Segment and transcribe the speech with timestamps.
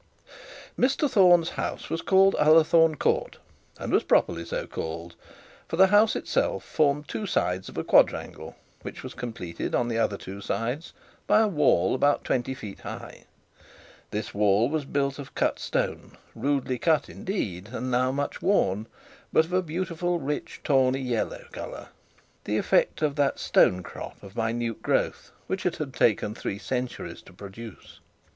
[0.79, 3.37] Mr Thorne's house was called Ullathorne Court,
[3.77, 5.15] and was properly so called;
[5.67, 9.99] for the house itself formed two sides of a quadrangle, which was completed in the
[9.99, 10.93] other two sides
[11.27, 13.25] by a wall about twenty feet high.
[14.09, 18.87] This was built of cut stone, rudely cut indeed, and now much worn,
[19.31, 21.89] but of a beautiful rich tawny yellow colour,
[22.45, 27.33] the effect of that stonecrop of minute growth, which it had taken three centuries to
[27.33, 27.99] produce.